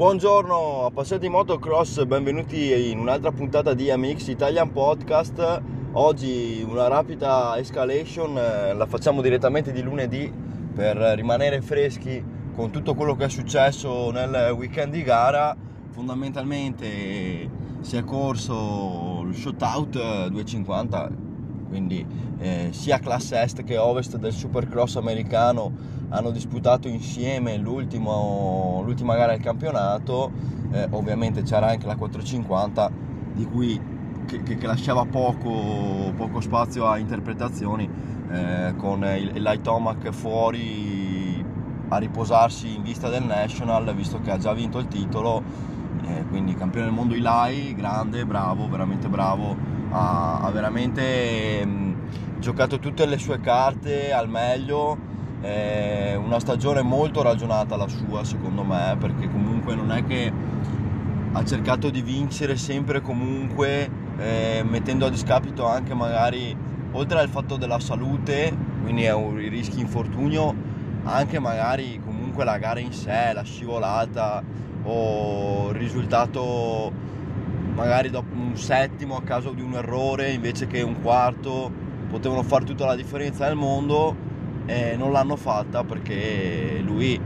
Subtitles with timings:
[0.00, 5.60] Buongiorno appassionati di motocross, benvenuti in un'altra puntata di MX Italian Podcast.
[5.92, 10.32] Oggi una rapida escalation, eh, la facciamo direttamente di lunedì
[10.74, 12.24] per rimanere freschi
[12.54, 15.54] con tutto quello che è successo nel weekend di gara.
[15.90, 21.10] Fondamentalmente si è corso il shootout 250,
[21.70, 22.04] quindi
[22.38, 25.72] eh, sia classe est che ovest del supercross americano
[26.08, 30.32] hanno disputato insieme l'ultima gara del campionato,
[30.72, 32.90] eh, ovviamente c'era anche la 450
[33.34, 33.80] di cui,
[34.26, 37.88] che, che lasciava poco, poco, spazio a interpretazioni
[38.32, 41.44] eh, con il, il Light Omac fuori
[41.88, 45.68] a riposarsi in vista del National visto che ha già vinto il titolo.
[46.06, 51.94] Eh, quindi campione del mondo Ilai, grande, bravo, veramente bravo ha, ha veramente mh,
[52.40, 55.08] giocato tutte le sue carte al meglio.
[55.40, 60.30] È una stagione molto ragionata la sua secondo me perché comunque non è che
[61.32, 66.54] ha cercato di vincere sempre comunque eh, mettendo a discapito anche magari
[66.92, 70.54] oltre al fatto della salute quindi è un rischio infortunio
[71.04, 74.42] anche magari comunque la gara in sé la scivolata
[74.82, 76.92] o il risultato
[77.80, 81.72] magari dopo un settimo a causa di un errore invece che un quarto
[82.10, 84.14] potevano fare tutta la differenza nel mondo
[84.66, 87.18] eh, non l'hanno fatta perché lui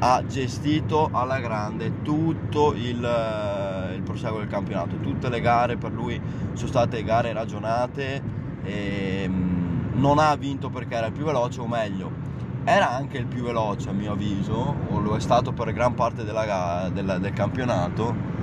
[0.00, 6.20] ha gestito alla grande tutto il, il proseguo del campionato, tutte le gare per lui
[6.52, 8.22] sono state gare ragionate,
[8.62, 12.32] e, mm, non ha vinto perché era il più veloce o meglio
[12.64, 16.24] era anche il più veloce a mio avviso, o lo è stato per gran parte
[16.24, 18.33] della, del, del campionato,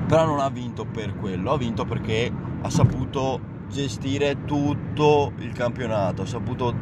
[0.00, 6.22] però non ha vinto per quello, ha vinto perché ha saputo gestire tutto il campionato,
[6.22, 6.74] ha saputo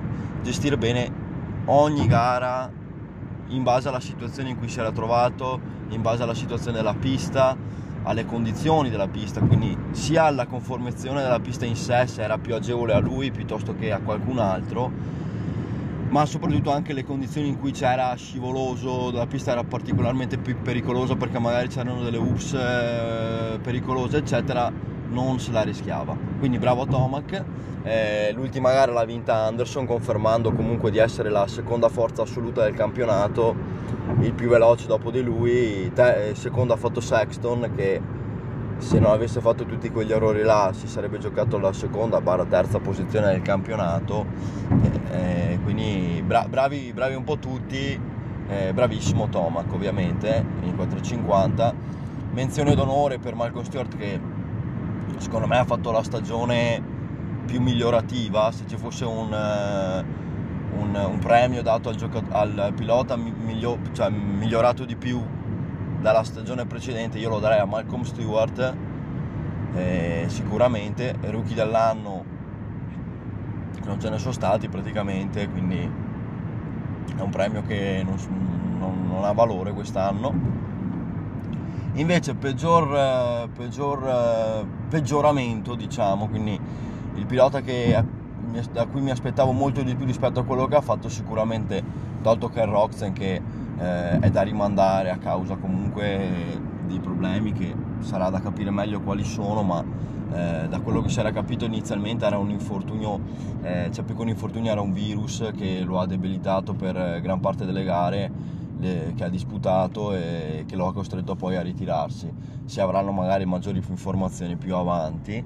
[0.42, 1.11] gestire bene
[1.67, 2.70] ogni gara
[3.48, 7.56] in base alla situazione in cui si era trovato, in base alla situazione della pista,
[8.03, 12.55] alle condizioni della pista, quindi sia alla conformazione della pista in sé se era più
[12.55, 14.90] agevole a lui piuttosto che a qualcun altro,
[16.08, 21.17] ma soprattutto anche le condizioni in cui c'era scivoloso, la pista era particolarmente più pericolosa
[21.17, 26.16] perché magari c'erano delle ups eh, pericolose, eccetera non se la rischiava.
[26.39, 27.45] Quindi bravo Tomac.
[27.83, 32.74] Eh, l'ultima gara l'ha vinta Anderson confermando comunque di essere la seconda forza assoluta del
[32.74, 33.55] campionato,
[34.20, 38.00] il più veloce dopo di lui, te, eh, secondo ha fatto Sexton che
[38.79, 42.79] se non avesse fatto tutti quegli errori là si sarebbe giocato la seconda barra terza
[42.79, 44.27] posizione del campionato,
[45.11, 47.98] eh, eh quindi bra- bravi, bravi, un po' tutti,
[48.48, 51.75] eh, bravissimo Tomac ovviamente in 450,
[52.33, 54.20] menzione d'onore per Malcolm Stewart che
[55.19, 56.95] secondo me ha fatto la stagione
[57.47, 63.17] più migliorativa, se ci fosse un, uh, un, un premio dato al, giocat- al pilota
[63.17, 65.23] miglio- cioè, migliorato di più
[66.01, 68.74] dalla stagione precedente, io lo darei a Malcolm Stewart,
[69.74, 72.34] eh, sicuramente, rookie dell'anno
[73.86, 75.79] non ce ne sono stati praticamente, quindi
[77.17, 78.17] è un premio che non,
[78.79, 80.64] non, non ha valore quest'anno.
[81.95, 86.61] Invece peggior, peggior, peggioramento diciamo quindi
[87.14, 88.05] il pilota che,
[88.70, 91.83] da cui mi aspettavo molto di più rispetto a quello che ha fatto sicuramente
[92.20, 93.40] tolto Ken Roxen che
[93.79, 99.25] eh, è da rimandare a causa comunque di problemi che sarà da capire meglio quali
[99.25, 99.85] sono ma
[100.33, 103.20] eh, da quello che si era capito inizialmente era un infortunio
[103.63, 107.41] eh, cioè più che un infortunio era un virus che lo ha debilitato per gran
[107.41, 112.33] parte delle gare le, che ha disputato e che lo ha costretto poi a ritirarsi.
[112.64, 115.43] Si avranno magari maggiori informazioni più avanti,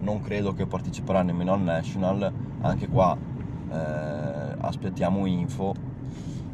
[0.00, 3.16] non credo che parteciperà nemmeno al National, anche qua
[3.70, 5.90] eh, aspettiamo info.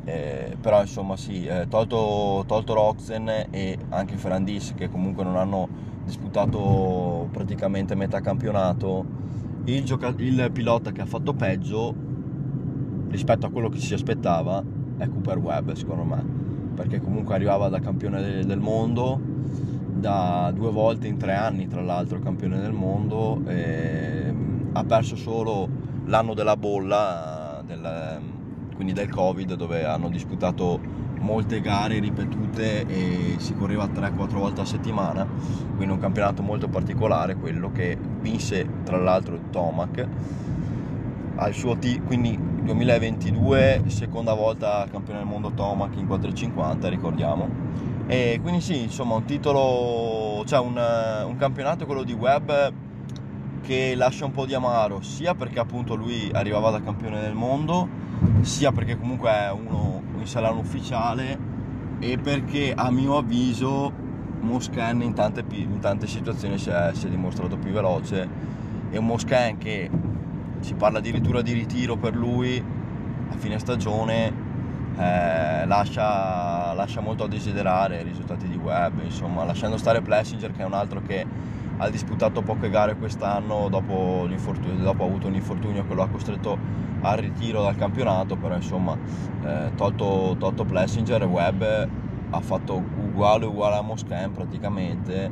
[0.09, 5.69] Eh, però insomma sì, eh, tolto, tolto Roxen e anche Ferrandis che comunque non hanno
[6.03, 9.05] disputato praticamente metà campionato,
[9.65, 11.95] il, gioca- il pilota che ha fatto peggio
[13.11, 14.65] rispetto a quello che si aspettava
[14.97, 16.25] è Cooper Webb secondo me
[16.75, 19.21] perché comunque arrivava da campione del mondo
[19.93, 23.43] da due volte in tre anni tra l'altro campione del mondo
[24.73, 25.69] ha perso solo
[26.07, 28.37] l'anno della bolla del,
[28.79, 30.79] quindi del covid dove hanno disputato
[31.19, 35.27] molte gare ripetute e si correva 3-4 volte a settimana
[35.75, 40.07] quindi un campionato molto particolare quello che vinse tra l'altro Tomac.
[41.35, 47.49] Al suo t- quindi 2022 seconda volta campione del mondo Tomac in 450 ricordiamo.
[48.07, 50.81] E quindi sì insomma un titolo cioè un,
[51.27, 52.51] un campionato quello di Webb
[53.61, 58.07] che lascia un po' di amaro sia perché appunto lui arrivava da campione del mondo
[58.43, 61.39] sia perché comunque è uno in salano ufficiale
[61.99, 63.93] e perché a mio avviso
[64.41, 68.57] Moscan in tante, in tante situazioni si è, si è, dimostrato più veloce.
[68.91, 69.91] E un Moscan che
[70.61, 72.63] si parla addirittura di ritiro per lui
[73.31, 74.47] a fine stagione
[74.97, 80.63] eh, lascia, lascia, molto a desiderare i risultati di web insomma lasciando stare Plessinger che
[80.63, 81.25] è un altro che
[81.79, 86.59] ha disputato poche gare quest'anno dopo, dopo ha avuto un infortunio che lo ha costretto
[87.01, 88.97] al ritiro dal campionato però insomma
[89.45, 91.63] eh, tolto, tolto Plessinger Webb
[92.31, 95.31] ha fatto uguale uguale a Moscan praticamente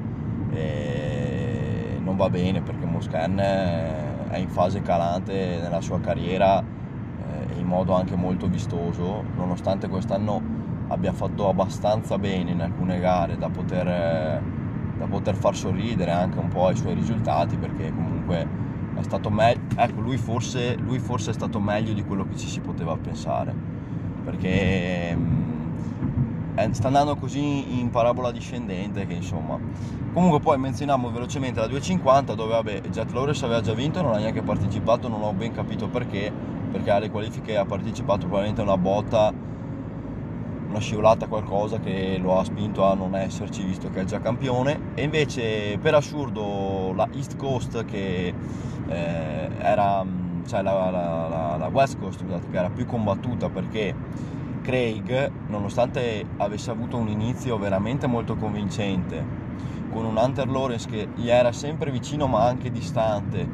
[0.53, 7.67] e non va bene perché Moscan è in fase calante nella sua carriera eh, in
[7.67, 10.57] modo anche molto vistoso nonostante quest'anno
[10.89, 14.41] abbia fatto abbastanza bene in alcune gare da poter,
[14.99, 18.47] da poter far sorridere anche un po' i suoi risultati perché comunque
[18.95, 22.49] è stato meglio ecco lui forse, lui forse è stato meglio di quello che ci
[22.49, 23.55] si poteva pensare
[24.25, 25.57] perché mm,
[26.57, 29.59] eh, sta andando così in parabola discendente che insomma.
[30.13, 34.17] Comunque poi menzioniamo velocemente la 250 dove vabbè Jet Lawrence aveva già vinto non ha
[34.17, 36.33] neanche partecipato non ho ben capito perché
[36.71, 39.33] perché alle qualifiche ha partecipato probabilmente una botta
[40.77, 44.93] una scivolata qualcosa che lo ha spinto a non esserci visto che è già campione.
[44.95, 48.35] E invece per assurdo la East Coast che
[48.89, 50.05] eh, era
[50.47, 53.95] cioè la, la, la, la West Coast scusate, che era più combattuta perché
[54.63, 59.25] Craig, nonostante avesse avuto un inizio veramente molto convincente,
[59.91, 63.49] con un Hunter Lawrence che gli era sempre vicino ma anche distante,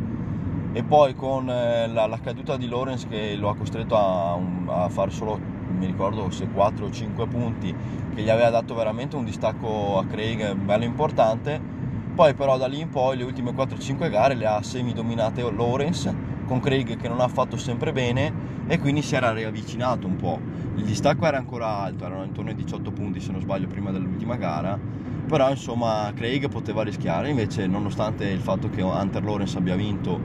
[0.73, 4.39] e poi con eh, la, la caduta di Lawrence che lo ha costretto a,
[4.85, 5.39] a fare solo,
[5.83, 7.75] mi ricordo se 4 o 5 punti,
[8.15, 11.61] che gli aveva dato veramente un distacco a Craig bello importante,
[12.15, 16.15] poi però da lì in poi le ultime 4-5 gare le ha semi-dominate Lawrence,
[16.47, 20.39] con Craig che non ha fatto sempre bene e quindi si era riavvicinato un po'
[20.77, 24.37] il distacco era ancora alto, erano intorno ai 18 punti se non sbaglio prima dell'ultima
[24.37, 24.79] gara,
[25.27, 30.21] però insomma Craig poteva rischiare, invece nonostante il fatto che Hunter Lawrence abbia vinto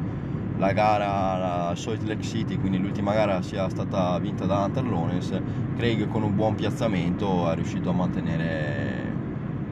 [0.58, 5.42] la gara a Salt Lake City, quindi l'ultima gara sia stata vinta da Hunter Lawrence,
[5.76, 9.14] Craig con un buon piazzamento è riuscito a mantenere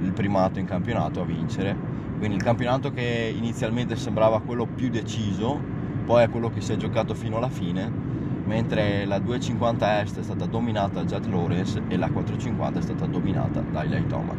[0.01, 1.75] il primato in campionato, a vincere,
[2.17, 5.59] quindi il campionato che inizialmente sembrava quello più deciso,
[6.05, 8.13] poi è quello che si è giocato fino alla fine
[8.45, 13.05] mentre la 250 Est è stata dominata da Jet Lawrence e la 450 è stata
[13.05, 14.37] dominata da Eli Tomac.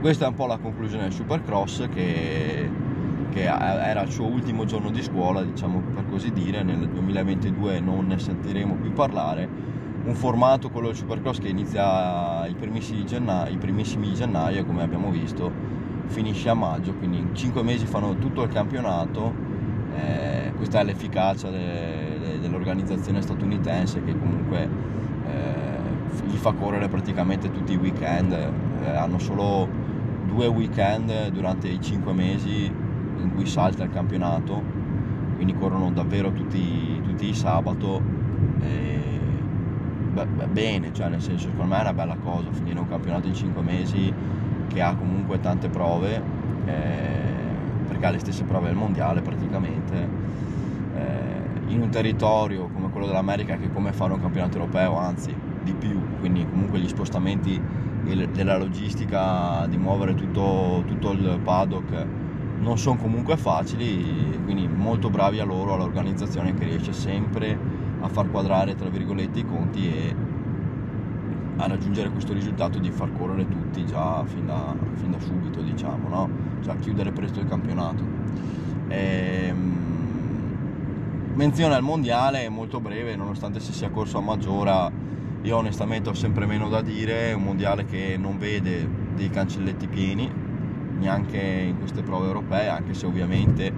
[0.00, 2.70] Questa è un po' la conclusione del Supercross che,
[3.36, 8.06] che era il suo ultimo giorno di scuola, diciamo per così dire, nel 2022 non
[8.06, 9.46] ne sentiremo più parlare.
[10.04, 14.82] Un formato, quello del Supercross, che inizia i primissimi di gennaio, primissimi di gennaio come
[14.82, 15.52] abbiamo visto,
[16.06, 19.34] finisce a maggio, quindi in 5 mesi fanno tutto il campionato.
[19.94, 24.68] Eh, questa è l'efficacia del dell'organizzazione statunitense che comunque
[25.26, 29.68] eh, gli fa correre praticamente tutti i weekend, eh, hanno solo
[30.26, 32.84] due weekend durante i cinque mesi
[33.20, 34.62] in cui salta il campionato,
[35.34, 38.02] quindi corrono davvero tutti, tutti i sabato.
[38.60, 39.00] E,
[40.12, 43.34] beh, bene, cioè nel senso secondo me è una bella cosa finire un campionato in
[43.34, 44.12] cinque mesi
[44.68, 46.22] che ha comunque tante prove,
[46.66, 47.34] eh,
[47.88, 50.08] perché ha le stesse prove del mondiale praticamente.
[50.96, 51.34] Eh,
[51.68, 55.72] in un territorio come quello dell'America che è come fare un campionato europeo, anzi di
[55.72, 57.60] più, quindi comunque gli spostamenti
[58.32, 62.06] della logistica di muovere tutto, tutto il paddock
[62.58, 67.58] non sono comunque facili, quindi molto bravi a loro, all'organizzazione che riesce sempre
[68.00, 70.14] a far quadrare tra virgolette i conti e
[71.56, 76.08] a raggiungere questo risultato di far correre tutti già fin da, fin da subito, diciamo,
[76.08, 76.28] no?
[76.62, 78.04] cioè chiudere presto il campionato.
[78.88, 79.84] E, ehm,
[81.34, 84.90] menzione al mondiale molto breve nonostante si sia corso a Maggiora
[85.42, 89.86] io onestamente ho sempre meno da dire è un mondiale che non vede dei cancelletti
[89.86, 90.45] pieni
[90.98, 93.72] neanche in queste prove europee anche se ovviamente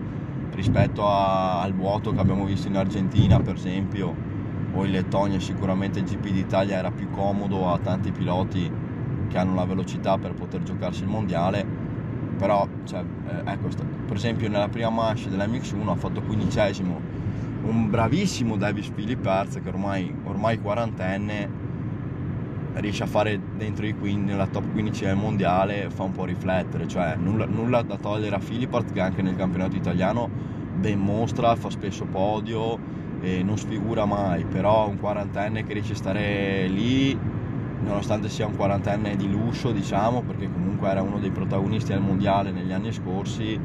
[0.53, 4.15] rispetto a, al vuoto che abbiamo visto in Argentina per esempio
[4.73, 8.71] o in Lettonia sicuramente il GP d'Italia era più comodo a tanti piloti
[9.29, 11.65] che hanno la velocità per poter giocarsi il mondiale
[12.37, 13.69] però cioè, eh, ecco,
[14.07, 17.01] per esempio nella prima manche dell'MX1 ha fatto quindicesimo
[17.63, 21.58] un bravissimo Davis Philippers che ormai, ormai quarantenne
[22.81, 26.87] riesce a fare dentro i 15, nella top 15 del mondiale fa un po' riflettere
[26.87, 30.29] cioè nulla, nulla da togliere a Philippert che anche nel campionato italiano
[30.75, 32.79] ben mostra, fa spesso podio
[33.21, 37.19] e non sfigura mai però un quarantenne che riesce a stare lì
[37.81, 42.51] nonostante sia un quarantenne di lusso diciamo perché comunque era uno dei protagonisti del mondiale
[42.51, 43.59] negli anni scorsi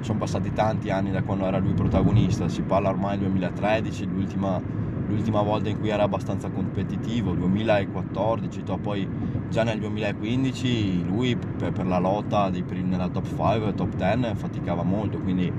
[0.00, 4.60] sono passati tanti anni da quando era lui protagonista, si parla ormai del 2013, l'ultima
[5.06, 9.08] l'ultima volta in cui era abbastanza competitivo, 2014, poi
[9.48, 14.82] già nel 2015 lui per, per la lotta di, nella top 5, top 10 faticava
[14.82, 15.52] molto, quindi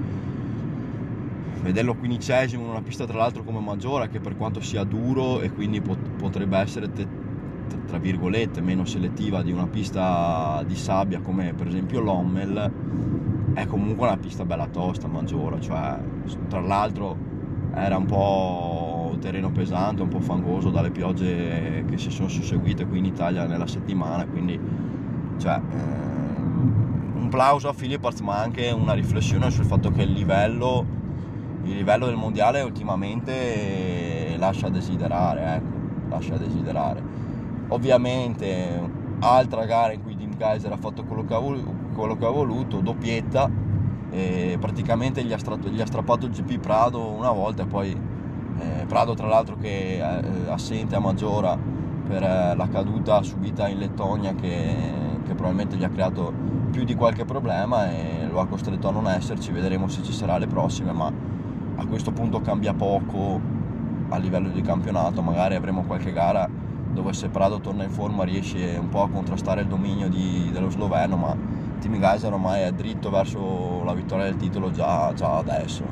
[1.65, 5.51] vederlo quindicesimo in una pista tra l'altro come Maggiora che per quanto sia duro e
[5.51, 7.07] quindi pot- potrebbe essere te-
[7.87, 12.71] tra virgolette meno selettiva di una pista di sabbia come per esempio l'Ommel
[13.55, 15.97] è comunque una pista bella tosta Maggiora cioè
[16.47, 17.17] tra l'altro
[17.73, 18.84] era un po'
[19.19, 23.67] terreno pesante un po' fangoso dalle piogge che si sono susseguite qui in Italia nella
[23.67, 24.59] settimana quindi
[25.37, 26.41] cioè eh,
[27.15, 31.03] un plauso a Philippars ma anche una riflessione sul fatto che il livello
[31.65, 37.01] il livello del mondiale ultimamente lascia desiderare, ecco, lascia desiderare.
[37.69, 42.25] Ovviamente altra gara in cui Dim Geyser ha fatto quello che ha, voluto, quello che
[42.25, 43.49] ha voluto doppietta,
[44.59, 47.97] praticamente gli ha, strappato, gli ha, strappato il GP Prado una volta e poi
[48.59, 51.57] eh, Prado tra l'altro che è eh, assente a Maggiora
[52.07, 54.75] per eh, la caduta subita in Lettonia che,
[55.25, 56.31] che probabilmente gli ha creato
[56.71, 60.37] più di qualche problema e lo ha costretto a non esserci, vedremo se ci sarà
[60.37, 61.11] le prossime, ma
[61.77, 63.39] a questo punto cambia poco
[64.09, 66.47] a livello di campionato, magari avremo qualche gara
[66.91, 70.69] dove se Prado torna in forma riesce un po' a contrastare il dominio di, dello
[70.69, 71.35] sloveno, ma
[71.79, 75.83] Team Geyser ormai è dritto verso la vittoria del titolo già, già adesso,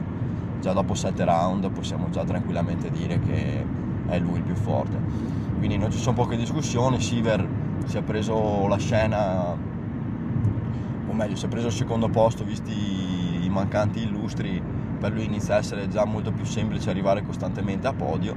[0.64, 3.66] già dopo sette round possiamo già tranquillamente dire che
[4.08, 4.98] è lui il più forte.
[5.58, 7.46] Quindi non ci sono poche discussioni, Siver
[7.86, 9.58] si è preso la scena,
[11.08, 14.62] o meglio si è preso il secondo posto visti i mancanti illustri
[15.02, 18.34] per lui inizia a essere già molto più semplice arrivare costantemente a podio.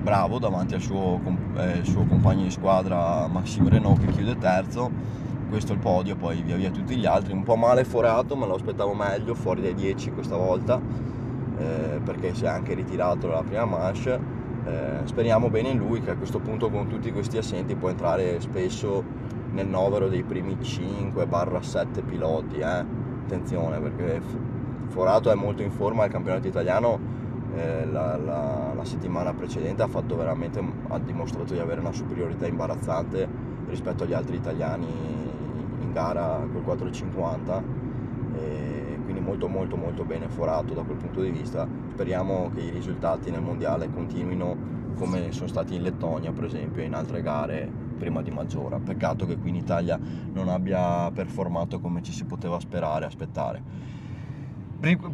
[0.00, 1.20] Bravo davanti al suo,
[1.56, 4.88] eh, suo compagno di squadra Maxime Renault che chiude terzo.
[5.48, 7.32] Questo è il podio, poi via via tutti gli altri.
[7.32, 10.80] Un po' male forato, me lo aspettavo meglio, fuori dai 10 questa volta,
[11.56, 14.42] eh, perché si è anche ritirato dalla prima manche.
[14.66, 18.40] Eh, speriamo bene in lui che a questo punto con tutti questi assenti può entrare
[18.40, 19.04] spesso
[19.52, 22.58] nel novero dei primi 5-7 piloti.
[22.58, 23.02] Eh.
[23.24, 24.20] Attenzione perché
[24.88, 26.98] Forato è molto in forma al campionato italiano,
[27.54, 29.88] eh, la, la, la, settimana precedente ha
[30.88, 33.26] ha dimostrato di avere una superiorità imbarazzante
[33.68, 34.86] rispetto agli altri italiani
[35.80, 37.83] in gara col 450 e quindi
[39.24, 41.66] molto molto molto bene Forato da quel punto di vista.
[41.92, 46.86] Speriamo che i risultati nel mondiale continuino come sono stati in Lettonia per esempio e
[46.86, 48.78] in altre gare prima di Maggiora.
[48.78, 49.98] Peccato che qui in Italia
[50.32, 53.92] non abbia performato come ci si poteva sperare, aspettare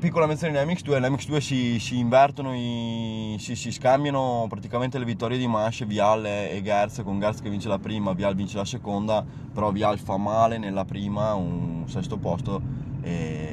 [0.00, 5.38] piccola menzione in MX2, l'MX2 si, si invertono, i, si, si, scambiano praticamente le vittorie
[5.38, 9.24] di Mash, Vial e Gerz, con Gerz che vince la prima, Vial vince la seconda,
[9.52, 12.60] però Vial fa male nella prima, un sesto posto,
[13.00, 13.49] e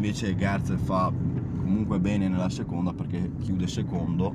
[0.00, 4.34] invece Gerz fa comunque bene nella seconda perché chiude secondo.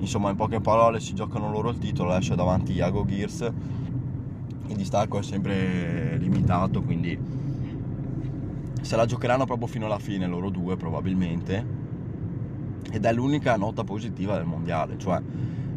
[0.00, 3.52] Insomma, in poche parole si giocano loro il titolo, esce davanti Iago Gears,
[4.66, 7.16] il distacco è sempre limitato, quindi
[8.80, 11.76] se la giocheranno proprio fino alla fine loro due probabilmente
[12.90, 15.20] ed è l'unica nota positiva del mondiale cioè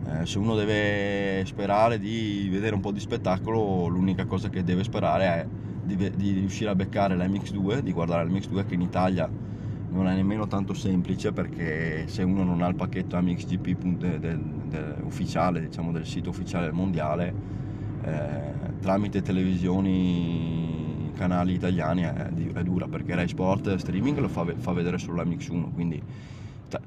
[0.07, 4.83] eh, se uno deve sperare di vedere un po' di spettacolo l'unica cosa che deve
[4.83, 5.45] sperare è
[5.95, 9.29] di, di riuscire a beccare l'MX2 di guardare l'MX2 che in Italia
[9.91, 14.95] non è nemmeno tanto semplice perché se uno non ha il pacchetto MXGP del, del,
[15.03, 17.33] ufficiale diciamo del sito ufficiale del mondiale
[18.03, 24.71] eh, tramite televisioni canali italiani è, è dura perché Rai Sport streaming lo fa, fa
[24.71, 26.01] vedere solo la Mix 1 quindi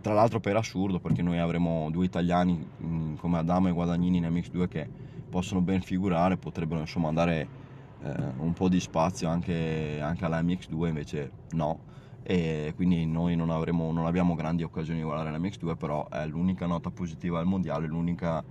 [0.00, 4.24] tra, l'altro per assurdo perché noi avremo due italiani mm, come Adamo e Guadagnini in
[4.24, 4.88] MX2 che
[5.28, 7.62] possono ben figurare potrebbero insomma andare
[8.02, 13.50] eh, un po' di spazio anche, anche alla MX2 invece no e quindi noi non,
[13.50, 17.46] avremo, non abbiamo grandi occasioni di guardare la MX2 però è l'unica nota positiva del
[17.46, 18.42] mondiale l'unica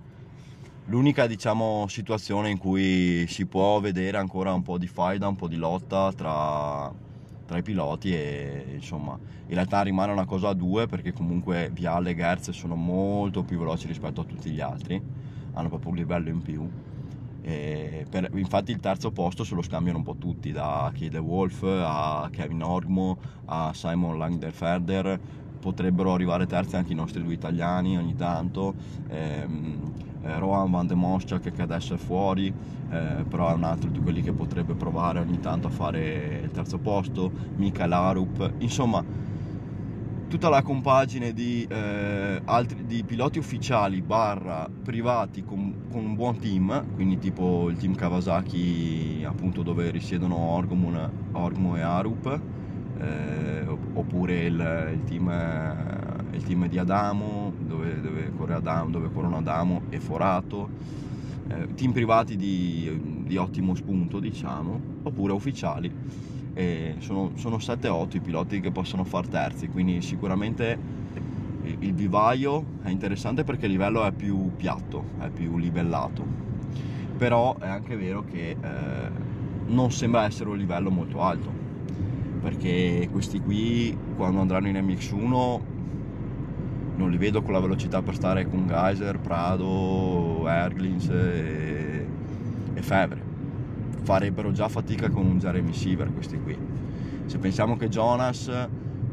[0.88, 5.48] l'unica diciamo, situazione in cui si può vedere ancora un po' di faida, un po'
[5.48, 6.92] di lotta tra,
[7.46, 12.12] tra, i piloti e insomma in realtà rimane una cosa a due perché comunque Viale
[12.12, 15.02] e Gerz sono molto più veloci rispetto a tutti gli altri,
[15.54, 16.70] hanno proprio un livello in più.
[17.46, 22.30] Per, infatti il terzo posto se lo scambiano un po' tutti, da Kide Wolf a
[22.32, 25.20] Kevin Ormo a Simon Langderferder,
[25.60, 28.76] potrebbero arrivare terzi anche i nostri due italiani ogni tanto.
[29.10, 32.48] Ehm, eh, Rohan Van de Moschak che adesso è fuori,
[32.88, 36.52] eh, però è un altro di quelli che potrebbe provare ogni tanto a fare il
[36.52, 39.06] terzo posto, Mika Larup, insomma
[40.34, 46.40] tutta la compagine di, eh, altri, di piloti ufficiali barra privati con, con, un buon
[46.40, 52.42] team, quindi tipo il team Kawasaki appunto dove risiedono Orgmo e Arup,
[52.98, 53.64] eh,
[53.94, 55.76] oppure il, il team è
[56.32, 60.68] il team di Adamo, dove, dove, corre Adamo, dove corrono Adamo e Forato,
[61.48, 65.92] eh, team privati di, di, ottimo spunto diciamo, oppure ufficiali.
[66.54, 70.78] E sono, sono 7-8 i piloti che possono far terzi, quindi sicuramente
[71.80, 76.26] il vivaio è interessante perché il livello è più piatto, è più livellato,
[77.18, 78.58] però è anche vero che eh,
[79.68, 81.52] non sembra essere un livello molto alto,
[82.42, 85.60] perché questi qui quando andranno in MX1
[86.96, 92.08] non li vedo con la velocità per stare con Geyser, Prado, Erglins e,
[92.74, 93.23] e Fevre.
[94.04, 96.58] Farebbero già fatica con un Jeremy Siever questi qui.
[97.26, 98.52] Se pensiamo che Jonas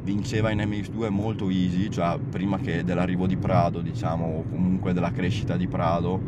[0.02, 5.12] vinceva in MX2 molto easy, cioè prima che dell'arrivo di Prado, diciamo, o comunque della
[5.12, 6.20] crescita di Prado,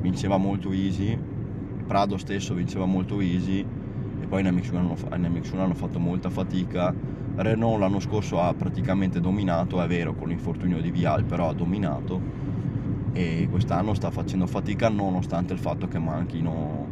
[0.00, 1.18] vinceva molto easy.
[1.86, 6.28] Prado stesso vinceva molto easy e poi in MX1 hanno, in MX1 hanno fatto molta
[6.28, 6.94] fatica.
[7.36, 12.40] Renault l'anno scorso ha praticamente dominato, è vero, con l'infortunio di Vial, però ha dominato
[13.12, 16.89] e quest'anno sta facendo fatica nonostante il fatto che manchino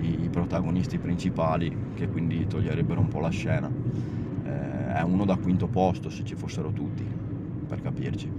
[0.00, 3.70] i, protagonisti principali che quindi toglierebbero un po' la scena
[4.96, 7.04] è uno da quinto posto se ci fossero tutti,
[7.68, 8.30] per capirci.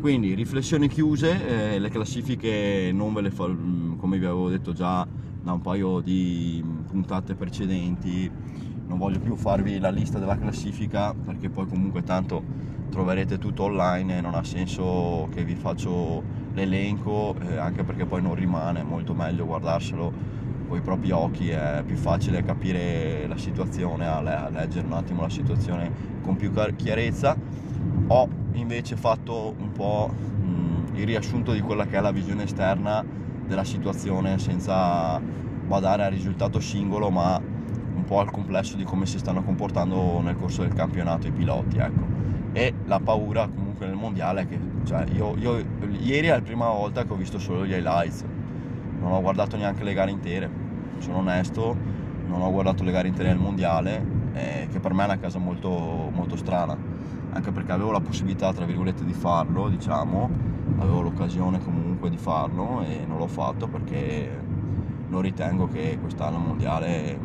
[0.00, 4.72] Quindi riflessioni chiuse, eh, le classifiche non ve le fa, mm, come vi avevo detto
[4.72, 5.06] già
[5.40, 8.30] da un paio di puntate precedenti,
[8.86, 12.42] non voglio più farvi la lista della classifica perché poi comunque tanto
[12.90, 16.22] troverete tutto online e non ha senso che vi faccio
[16.54, 20.12] l'elenco, eh, anche perché poi non rimane, è molto meglio guardarselo
[20.66, 25.30] con i propri occhi è più facile capire la situazione, a leggere un attimo la
[25.30, 25.90] situazione
[26.22, 27.36] con più chiarezza.
[28.08, 33.04] Ho invece fatto un po' mh, il riassunto di quella che è la visione esterna
[33.46, 37.40] della situazione senza badare al risultato singolo ma
[37.94, 41.78] un po' al complesso di come si stanno comportando nel corso del campionato i piloti
[41.78, 42.06] ecco.
[42.52, 45.64] e la paura comunque nel mondiale è che cioè, io, io,
[46.00, 48.24] ieri è la prima volta che ho visto solo gli highlights
[49.04, 50.50] non ho guardato neanche le gare intere,
[50.98, 51.76] sono onesto,
[52.26, 55.38] non ho guardato le gare intere del mondiale, eh, che per me è una cosa
[55.38, 55.68] molto,
[56.10, 56.74] molto strana,
[57.30, 60.30] anche perché avevo la possibilità, tra virgolette, di farlo, diciamo,
[60.78, 64.42] avevo l'occasione comunque di farlo e non l'ho fatto perché
[65.08, 67.18] non ritengo che quest'anno mondiale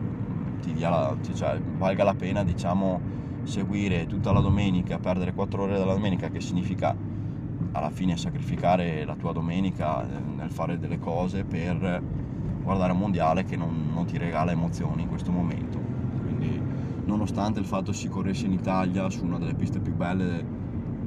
[0.61, 2.99] ti dia la, cioè, valga la pena, diciamo,
[3.43, 6.93] seguire tutta la domenica, perdere 4 ore della domenica, che significa
[7.71, 12.01] alla fine sacrificare la tua domenica nel fare delle cose per
[12.63, 15.79] guardare un mondiale che non, non ti regala emozioni in questo momento.
[16.21, 16.61] Quindi
[17.05, 20.57] nonostante il fatto si corresse in Italia su una delle piste più belle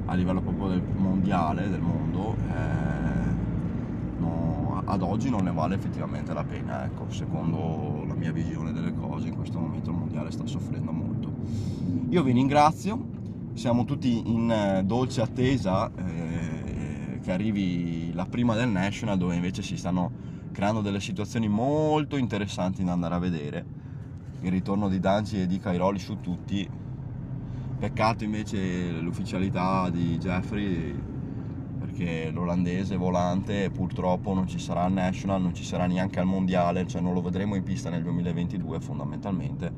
[0.05, 6.33] a livello proprio del mondiale, del mondo, eh, no, ad oggi non ne vale effettivamente
[6.33, 10.45] la pena, ecco, secondo la mia visione delle cose in questo momento il mondiale sta
[10.45, 11.31] soffrendo molto.
[12.09, 13.11] Io vi ringrazio,
[13.53, 16.22] siamo tutti in eh, dolce attesa eh,
[17.23, 20.11] che arrivi la prima del National dove invece si stanno
[20.51, 23.65] creando delle situazioni molto interessanti da andare a vedere.
[24.41, 26.69] Il ritorno di Danci e di Cairoli su tutti.
[27.79, 31.11] Peccato invece l'ufficialità di Jeffrey
[31.79, 36.87] perché l'olandese volante purtroppo non ci sarà al National non ci sarà neanche al mondiale
[36.87, 39.71] cioè non lo vedremo in pista nel 2022 fondamentalmente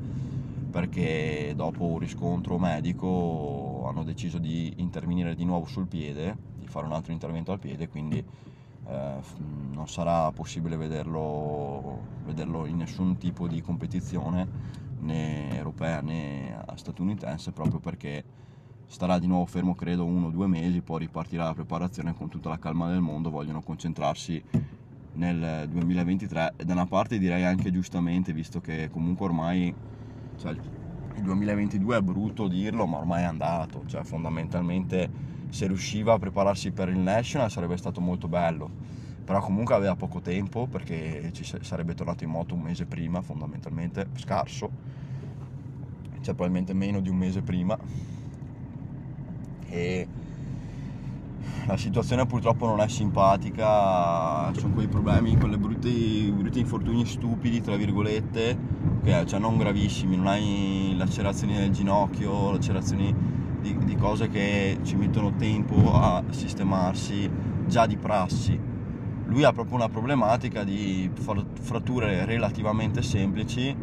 [0.70, 6.84] perché dopo un riscontro medico hanno deciso di intervenire di nuovo sul piede, di fare
[6.84, 13.48] un altro intervento al piede, quindi eh, non sarà possibile vederlo, vederlo, in nessun tipo
[13.48, 18.24] di competizione né europea né statunitense proprio perché
[18.86, 22.50] starà di nuovo fermo credo uno o due mesi, poi ripartirà la preparazione con tutta
[22.50, 24.42] la calma del mondo, vogliono concentrarsi
[25.12, 29.74] nel 2023 e da una parte direi anche giustamente visto che comunque ormai
[30.36, 30.54] cioè,
[31.16, 33.82] il 2022 è brutto dirlo, ma ormai è andato.
[33.86, 35.08] Cioè, fondamentalmente,
[35.48, 38.68] se riusciva a prepararsi per il National sarebbe stato molto bello.
[39.24, 44.08] Però comunque aveva poco tempo perché ci sarebbe tornato in moto un mese prima, fondamentalmente
[44.14, 44.70] scarso.
[46.20, 47.76] Cioè, probabilmente meno di un mese prima.
[49.68, 50.06] E
[51.66, 57.76] la situazione purtroppo non è simpatica, sono quei problemi, quelle brutti, brutti infortuni stupidi, tra
[57.76, 58.56] virgolette,
[59.02, 63.14] che cioè non gravissimi, non hai lacerazioni del ginocchio, lacerazioni
[63.60, 67.28] di, di cose che ci mettono tempo a sistemarsi
[67.66, 68.58] già di prassi.
[69.26, 73.74] Lui ha proprio una problematica di fratture relativamente semplici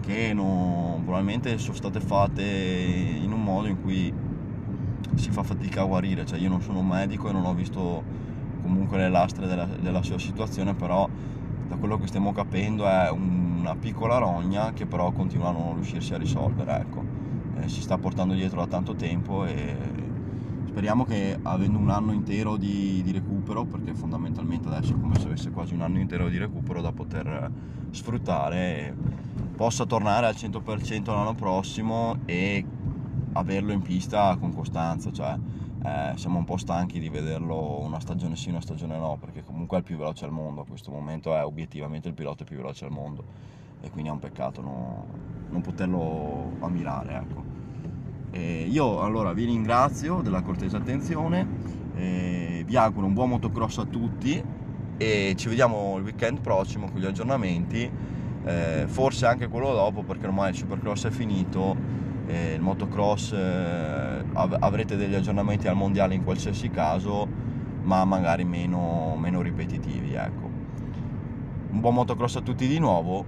[0.00, 4.12] che non, probabilmente sono state fatte in un modo in cui
[5.14, 8.02] si fa fatica a guarire, cioè io non sono un medico e non ho visto
[8.62, 11.08] comunque le lastre della, della sua situazione, però
[11.68, 16.14] da quello che stiamo capendo è una piccola rogna che però continua a non riuscirsi
[16.14, 17.04] a risolvere, ecco.
[17.60, 19.76] Eh, si sta portando dietro da tanto tempo e
[20.66, 25.26] speriamo che avendo un anno intero di, di, recupero, perché fondamentalmente adesso è come se
[25.26, 27.50] avesse quasi un anno intero di recupero da poter
[27.90, 28.94] sfruttare,
[29.54, 32.64] possa tornare al 100% l'anno prossimo e
[33.32, 35.36] averlo in pista con costanza, cioè
[35.84, 39.76] eh, siamo un po' stanchi di vederlo una stagione sì, una stagione no, perché comunque
[39.76, 42.84] è il più veloce al mondo, a questo momento è obiettivamente il pilota più veloce
[42.84, 43.24] al mondo
[43.80, 45.06] e quindi è un peccato no,
[45.50, 47.14] non poterlo ammirare.
[47.14, 47.42] Ecco.
[48.38, 51.46] io allora vi ringrazio della cortese attenzione,
[51.94, 54.42] vi auguro un buon motocross a tutti
[54.96, 57.90] e ci vediamo il weekend prossimo con gli aggiornamenti,
[58.44, 61.76] eh, forse anche quello dopo perché ormai il supercross è finito,
[62.32, 67.28] eh, il motocross eh, av- avrete degli aggiornamenti al mondiale in qualsiasi caso,
[67.82, 70.14] ma magari meno, meno ripetitivi.
[70.14, 70.50] Ecco.
[71.70, 73.24] Un buon motocross a tutti di nuovo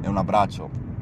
[0.00, 0.87] e un abbraccio.